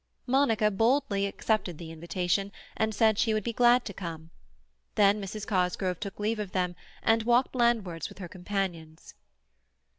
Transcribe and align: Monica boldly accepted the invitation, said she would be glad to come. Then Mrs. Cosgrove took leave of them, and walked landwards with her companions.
Monica 0.25 0.71
boldly 0.71 1.27
accepted 1.27 1.77
the 1.77 1.91
invitation, 1.91 2.51
said 2.89 3.19
she 3.19 3.35
would 3.35 3.43
be 3.43 3.53
glad 3.53 3.85
to 3.85 3.93
come. 3.93 4.31
Then 4.95 5.21
Mrs. 5.21 5.45
Cosgrove 5.45 5.99
took 5.99 6.19
leave 6.19 6.39
of 6.39 6.53
them, 6.53 6.75
and 7.03 7.21
walked 7.21 7.53
landwards 7.53 8.09
with 8.09 8.17
her 8.17 8.27
companions. 8.27 9.13